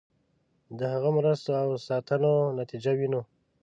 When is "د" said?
0.77-0.79